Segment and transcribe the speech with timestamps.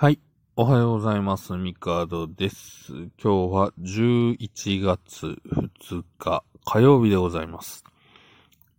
[0.00, 0.18] はい。
[0.56, 1.52] おはようございます。
[1.58, 2.90] ミカードです。
[3.22, 7.84] 今日は11月2日火曜日でございます。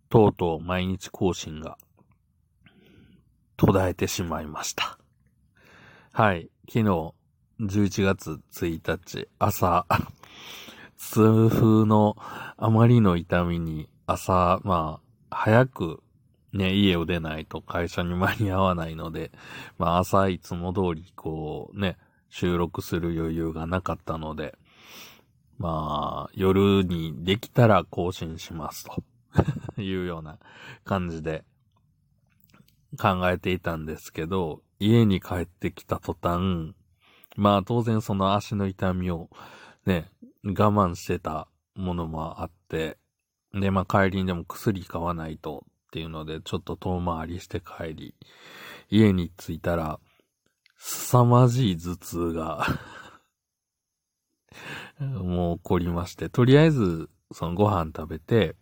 [0.08, 1.78] とうとう毎日更新が
[3.56, 4.98] 途絶えてしまいました。
[6.10, 6.50] はい。
[6.66, 7.14] 昨日
[7.60, 9.86] 11月1日朝、
[10.98, 12.16] 痛風の
[12.56, 14.98] あまりの痛みに朝、ま
[15.30, 16.02] あ、早く
[16.52, 19.32] ね、家を出ないと会社に間に合わないので、
[19.78, 21.96] まあ朝いつも通りこうね、
[22.28, 24.58] 収録する余裕がなかったので、
[25.58, 29.02] まあ夜にできたら更新しますと
[29.80, 30.38] いうような
[30.84, 31.44] 感じで
[32.98, 36.74] 考えていたんですけど、家に帰ってきた途端、
[37.36, 39.30] まあ当然その足の痛みを
[39.86, 40.10] ね、
[40.44, 42.98] 我慢してたものもあって、
[43.54, 48.14] で、まあ帰りにでも薬買わないとっていうので、ちょっと遠回りして帰り、
[48.88, 50.00] 家に着いたら、
[50.78, 52.66] 凄まじい頭痛が
[54.98, 58.56] もう起こりまして、とりあえず、そのご飯食べて、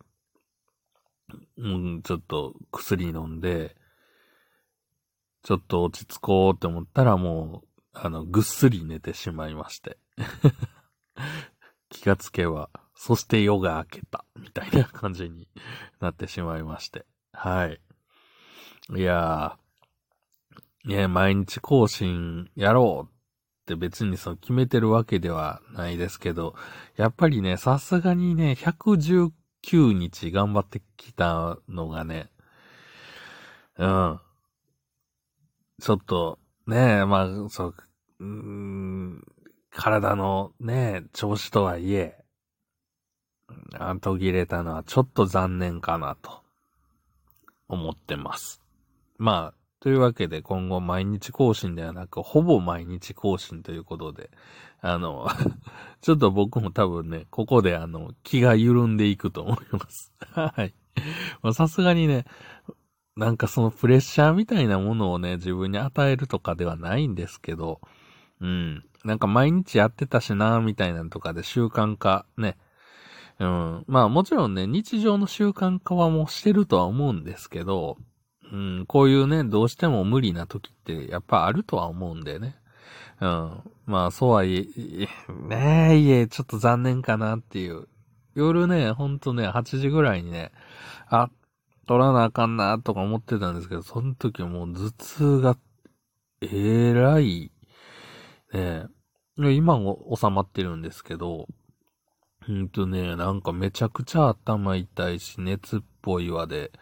[1.56, 3.76] うん、ちょっと薬飲んで、
[5.44, 9.98] ちょっと落ち着こうって思ったらもう、あの、ぐっすり寝てしまいまして。
[11.90, 15.48] 気がつけば、そして夜が明けた、みたいな感じに
[16.00, 17.06] なってしまいまして。
[17.42, 17.80] はい。
[18.98, 26.54] いやー、ね、毎日更新やろうって別にその決めてるわけではないですけど、
[26.98, 29.32] やっぱりね、さすがにね、119
[29.94, 32.30] 日頑張ってきたのがね、
[33.78, 34.20] うん。
[35.80, 37.74] ちょっと、ね、まあ、そう、
[38.18, 39.24] うん、
[39.70, 42.22] 体のね、調子とはいえ、
[44.02, 46.39] 途切れたのはちょっと残念かなと
[47.70, 48.60] 思ってます。
[49.18, 54.30] まあ、というわけで今後毎日更新ではなく、ほぼ毎日更新ということで、
[54.82, 55.26] あの、
[56.02, 60.12] ちょっと僕も多分ね、ここであの、気が緩んでいくと思います。
[60.32, 60.74] はい。
[61.54, 62.26] さすがにね、
[63.16, 67.80] なんかそのプレッシャーみたいなものをね、自分に与えるとかではないんですけど、
[68.40, 68.84] うん。
[69.04, 72.58] なんか毎日やってたしな、みたいなのとかで習慣化ね、
[73.40, 73.84] うん。
[73.88, 77.96] まあもちろんね、日常の習慣化はもうしてるとは思うんですけど、
[78.52, 82.56] うん、こういうね、どうしても無理な時ってやっぱあるとは思うんでね。
[83.20, 83.62] うん。
[83.86, 85.08] まあそうはいえ、
[85.48, 87.88] ねえ、いえ、ちょっと残念かなっていう。
[88.34, 90.52] 夜ね、ほんとね、8時ぐらいにね、
[91.08, 91.30] あ、
[91.86, 95.56] 取らなあかんなとか思ってたんですけど、その時もう頭痛が、
[96.42, 97.50] えらい、
[98.52, 98.86] ね、
[99.36, 101.48] 今も収まってるんですけど、
[102.50, 106.72] うんとね、なんかめちゃくちゃ頭痛いし、熱っぽいわで、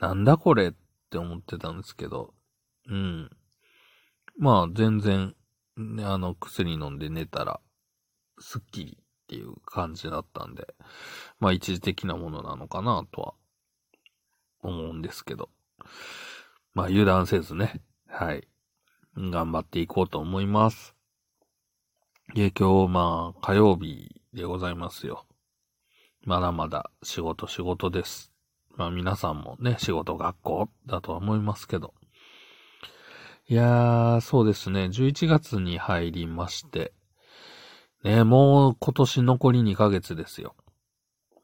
[0.00, 0.72] なんだこれっ
[1.10, 2.34] て思ってたんですけど、
[2.88, 3.30] うん。
[4.36, 5.36] まあ、全然、
[5.76, 7.60] ね、あの、薬飲んで寝たら、
[8.40, 10.74] すっきりっていう感じだったんで、
[11.38, 13.34] まあ、一時的なものなのかなとは、
[14.60, 15.50] 思うんですけど。
[16.74, 18.48] まあ、油断せずね、はい。
[19.16, 20.96] 頑張っていこうと思います。
[22.34, 25.26] で、今日、まあ、火曜日でございますよ。
[26.24, 28.32] まだまだ仕事仕事です。
[28.76, 31.92] まあ皆さんもね、仕事学校だとは思いますけど。
[33.48, 36.94] いやー、そうですね、11月に入りまして。
[38.04, 40.54] ね、もう今年残り2ヶ月ですよ。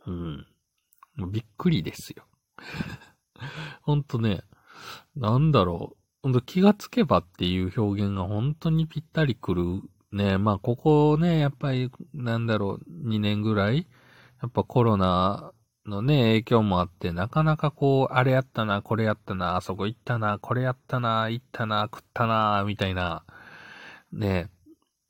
[0.06, 0.46] うん。
[1.16, 2.24] もうびっくりですよ。
[3.82, 4.42] ほんとね、
[5.14, 5.98] なんだろう。
[6.22, 9.82] ほんと気がつけばっていう表現が本当にぴったりくる
[10.12, 13.86] ね、まあ、ここね、やっぱり、なんだろう、2年ぐらい、
[14.40, 15.52] やっぱコロナ
[15.86, 23.24] のね、影響もあって、なかなかこう、あれやったな、これやったな、あそこ行ったな、これやったな、行ったな、食ったな、みたいな、
[24.12, 24.50] ね、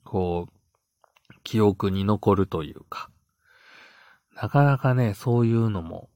[0.03, 3.09] こう、記憶に残るというか、
[4.35, 6.09] なかなかね、そういうのも、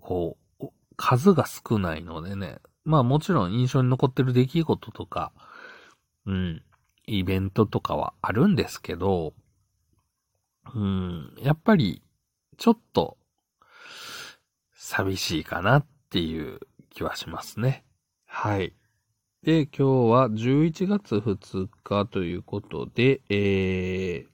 [0.00, 0.66] こう、
[0.96, 5.32] 数が少ないのでね、まあもちろん印象に残ってる出来事とか、
[6.26, 6.62] うん、
[7.08, 9.32] イベントとかはあるんですけど、
[10.74, 12.02] うん、やっぱり、
[12.58, 13.16] ちょっと、
[14.74, 16.60] 寂しいかなっていう
[16.90, 17.84] 気はしますね。
[18.26, 18.74] はい。
[19.42, 24.28] で、今日は11月2日ということで、えー、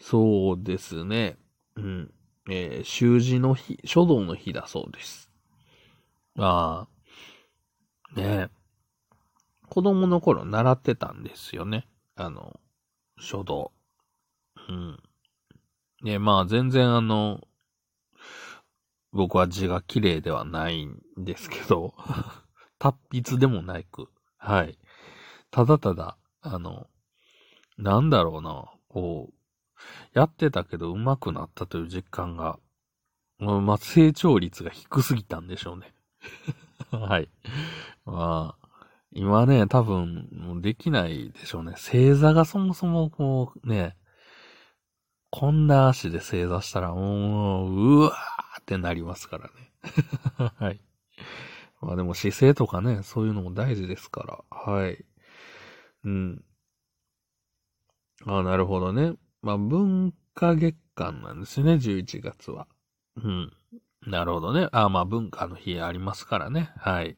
[0.00, 1.36] そうですね、
[1.76, 2.10] うん、
[2.50, 5.30] えー、習字の日、書道の日だそうです。
[6.38, 6.86] あ
[8.14, 8.65] あ、ねえ。
[9.68, 11.86] 子供の頃習ってたんですよね。
[12.14, 12.60] あの、
[13.18, 13.72] 書道。
[14.68, 14.98] うん。
[16.02, 17.40] ね、まあ全然あの、
[19.12, 21.94] 僕は字が綺麗ではないんですけど、
[22.78, 24.78] 達筆でもないく、はい。
[25.50, 26.86] ただただ、あの、
[27.78, 29.34] なんだろうな、こう、
[30.12, 32.58] やってたけど上手くなったという実感が、
[33.38, 35.94] まあ、成長率が低すぎたんでしょうね。
[36.90, 37.28] はい。
[38.04, 38.65] まあ、
[39.18, 41.72] 今ね、多分、できないでしょうね。
[41.78, 43.96] 正座がそもそもこうね、
[45.30, 49.72] こんな足で正座したらもう、うわーってなりますからね。
[50.58, 50.80] はい。
[51.80, 54.44] まあでも姿勢とかね、そういうのも大事ですから。
[54.50, 55.02] はい。
[56.04, 56.44] うん。
[58.26, 59.14] あなるほどね。
[59.40, 62.66] まあ文化月間なんですね、11月は。
[63.16, 63.52] うん。
[64.06, 64.68] なるほどね。
[64.72, 66.70] あまあ文化の日ありますからね。
[66.76, 67.16] はい。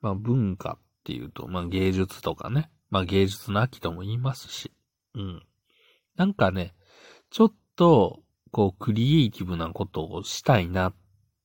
[0.00, 2.70] まあ文化っていうと、まあ芸術とかね。
[2.90, 4.72] まあ芸術の秋とも言いますし。
[5.14, 5.42] うん。
[6.16, 6.74] なんかね、
[7.30, 8.20] ちょっと、
[8.50, 10.94] こう、クリエイティブなことをしたいなっ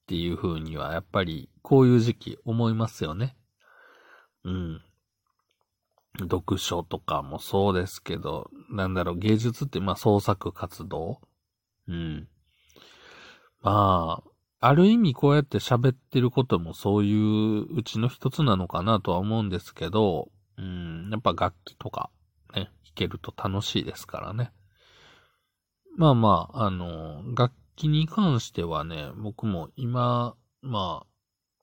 [0.08, 3.38] ていう風には、やっぱり、こういう時期思いますよね。
[4.44, 4.82] うん。
[6.20, 11.22] 読書とかもそうですけど、なんだろう、芸術って、まあ創作活動
[11.88, 12.28] うん。
[13.62, 14.30] まあ、
[14.68, 22.10] ある意味こうやって喋ってることもそういううちの一つなのかなとは思うんですけど、うん、やっぱ楽器とか
[22.56, 24.52] ね、弾けると楽しいですからね。
[25.98, 31.08] まあまあ、あの、楽器に関してはね、僕も今、まあ、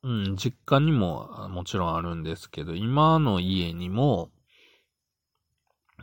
[0.05, 4.31] うん、実家にももちろんあるんですけど、今の家にも、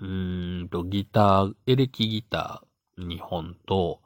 [0.01, 4.01] うんと、ギター、エレキギター2本と、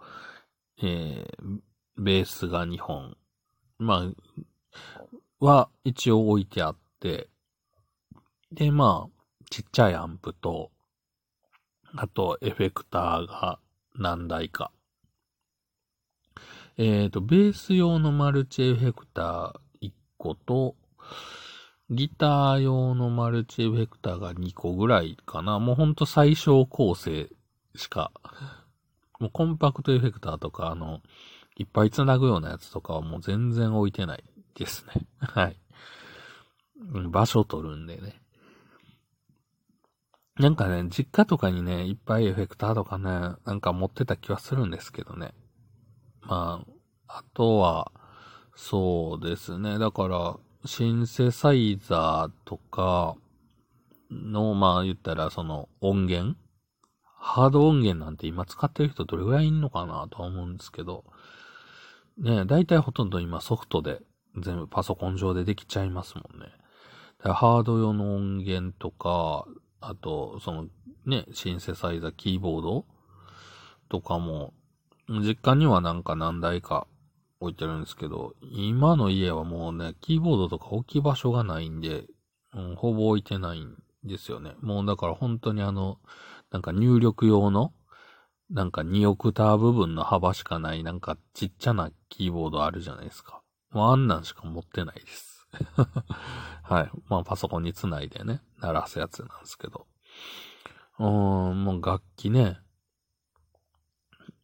[0.80, 1.60] えー、
[1.98, 3.18] ベースが2本、
[3.78, 7.30] まあ、は一応置いてあって、
[8.52, 10.72] で、まあ、ちっちゃいアンプと、
[11.96, 13.60] あと、エフェクターが
[13.96, 14.72] 何台か。
[16.78, 20.76] えっ、ー、と、ベース用のマルチエフェクター1個と、
[21.90, 25.60] ギター用のマルチエフェクターが2個ぐらいかな。
[25.60, 27.30] もうほんと最小構成
[27.76, 28.12] しか、
[29.20, 31.02] もうコンパクトエフェクターとか、あの、
[31.56, 34.24] いっぱい繋ぐようなやつとかはもう全然置いてない
[34.56, 35.06] ですね。
[35.20, 35.58] はい。
[37.10, 38.22] 場所取るんでね。
[40.40, 45.34] なんかね、実家とかにね、いっぱいエフェクターとかね、なんか持ってた気はするんですけどね。
[46.22, 46.64] ま
[47.08, 47.92] あ、あとは、
[48.56, 49.78] そうですね。
[49.78, 53.16] だから、シンセサイザーとか
[54.10, 56.36] の、まあ言ったらその音源
[57.26, 61.06] ハード音源なんて今使ってる人どれぐらいいんのかなとは思うんですけど、
[62.18, 64.02] ね、大体ほとんど今ソフトで
[64.38, 66.48] 全部パソコン上でできちゃいますもんね。
[67.20, 69.46] ハード用の音源とか、
[69.80, 70.68] あと、その、
[71.06, 72.86] ね、シンセサイザー、キーボード
[73.90, 74.54] とかも、
[75.08, 76.88] 実家にはなんか何台か
[77.40, 82.06] 置いてるんですけど、今の家はもうね、キーボードとか置き場所がないんで、
[82.54, 84.56] うん、ほぼ置いてないんですよね。
[84.62, 86.00] もうだから本当にあの、
[86.52, 87.74] なんか入力用の、
[88.54, 93.42] なんか2オクター部分の幅しかない、なんかちっちゃなキーボードあるじゃないですか。
[93.72, 95.48] もうあんなんしか持ってないです。
[96.62, 96.92] はい。
[97.10, 99.88] まあ、パソコンにつないでね、鳴らすやつなんですけど。
[101.00, 102.60] うーん、もう楽器ね。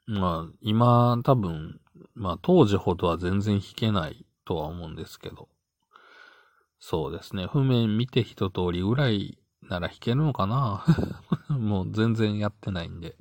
[0.07, 1.79] まあ、今、多分、
[2.15, 5.49] まあ、当時ほどは全然弾けないとは思うんですけど。
[6.79, 7.45] そうですね。
[7.45, 10.83] 譜面見て一通りぐらいなら弾けるのかな
[11.49, 13.15] もう全然やってないんで。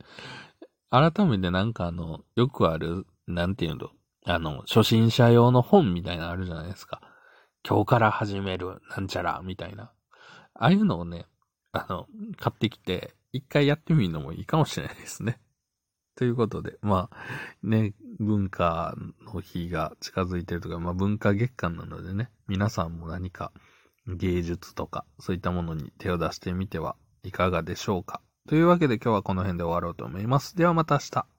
[0.90, 3.90] 改めてなんかあの、よくある、なんていうの、
[4.25, 7.00] あの、初心者用の本みたいなのあるじゃないですか。
[7.66, 9.92] 今日から始める、なんちゃら、みたいな。
[10.54, 11.26] ああいうのをね、
[11.73, 12.07] あの、
[12.38, 15.40] 買ってきて、一回やってみるのもいいかもしれないですね。
[16.16, 17.16] ということで、まあ、
[17.62, 18.97] ね、文化
[19.33, 23.52] の日が近づいてるとか、まあ文化月間なのでね、皆さんも何か
[24.07, 28.21] 芸術とか、そういったものに手を出してみてはいかがでしょうか。
[28.48, 30.56] というわけで今日はこの辺で終わろうと思います。
[30.56, 31.38] ではまた明日。